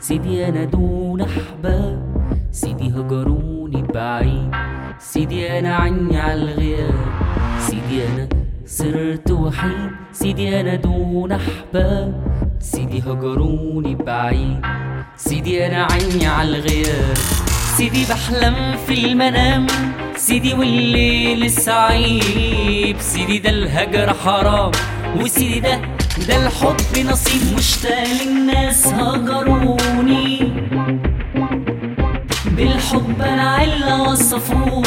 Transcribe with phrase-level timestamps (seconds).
[0.00, 2.02] سيدي أنا دون أحباب
[2.52, 4.50] سيدي هجروني بعيد
[4.98, 6.94] سيدي أنا عني الغياب
[7.58, 8.28] سيدي أنا
[8.66, 12.22] صرت وحيد سيدي أنا دون أحباب
[12.60, 14.60] سيدي هجروني بعيد
[15.16, 17.16] سيدي أنا عني على الغياب
[17.76, 19.66] سيدي بحلم في المنام
[20.16, 24.70] سيدي والليل السعيب سيدي ده الهجر حرام
[25.20, 25.80] وسيدي ده
[26.18, 30.52] ده الحب نصيب مشتاق للناس هجروني.
[32.56, 34.82] بالحب أنا علا وصفوني.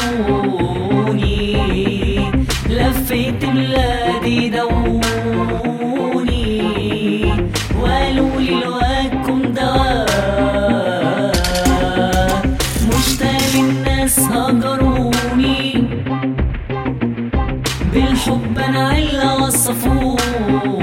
[2.69, 4.95] لفيت بلادي دوني.
[7.81, 10.05] وقالوا لي لواكم دواء
[12.87, 15.87] مشتاق للناس هجروني.
[17.93, 20.74] بالحب أنا علا وصفوني.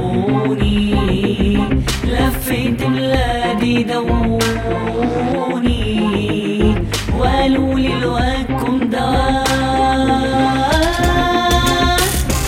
[5.52, 5.74] دوني
[7.18, 9.46] وقالوا لي لواكم دواء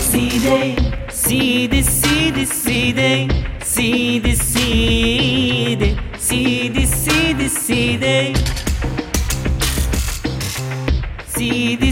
[0.01, 0.75] سيدي
[1.09, 3.27] سيدي سيدي سيدي
[3.63, 8.33] سيدي سيدي سيدي سيدي سيدي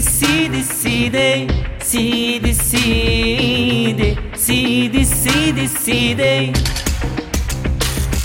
[0.00, 1.42] سيدي سيدي
[1.82, 6.52] سيدي سيدي سيدي سيدي سيدي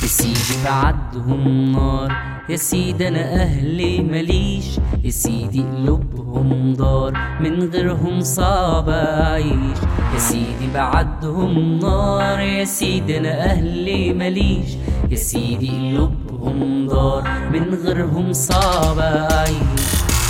[0.03, 2.11] يا سيدي بعدهم نار
[2.50, 4.66] يا سيدي أنا أهلي مليش
[5.03, 9.78] يا سيدي قلوبهم دار من غيرهم صعب أعيش.
[10.14, 14.69] يا سيدي بعدهم نار يا سيدي أنا أهلي مليش
[15.11, 19.81] يا سيدي قلوبهم دار من غيرهم صعب أعيش.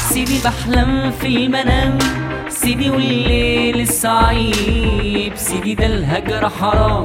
[0.09, 1.97] سيدي بحلم في المنام
[2.49, 7.03] سيدي والليل الصعيب سيدي ده الهجر حرام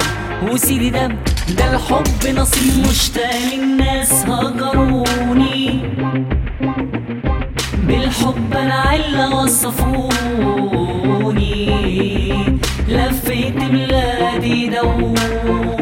[0.52, 1.08] وسيدي ده
[1.48, 5.80] ده الحب نصيب مشتاق للناس هجروني.
[7.86, 10.14] بالحب أنا علا وصفوني.
[12.88, 15.73] لفيت بلادي دوني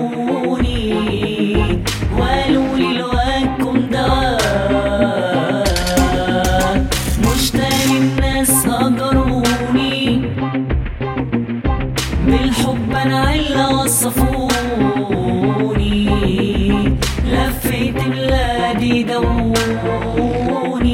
[19.05, 20.93] دوني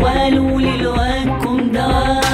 [0.00, 2.24] وقالوا لي لواكم دواء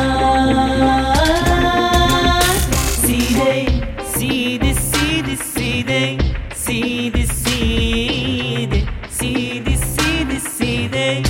[3.02, 3.66] سيدي
[4.14, 6.18] سيدي سيدي سيدي
[6.54, 11.22] سيدي سيدي سيدي سيدي سيدي سيدي.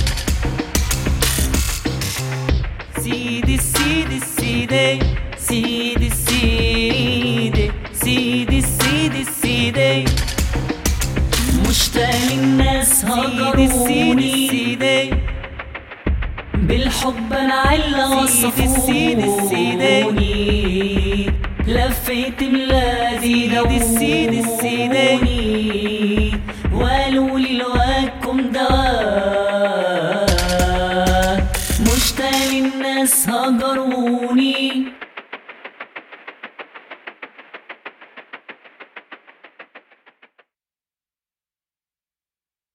[3.03, 4.99] سيدي سيدي سيدي
[5.37, 6.00] سيدي.
[13.65, 15.11] السيدي
[16.53, 20.11] بالحب انعل وصفوني السيني
[21.67, 26.31] لفيت بلادي دوني السيني السيدي
[26.73, 28.67] وقالوا لي لواكم ده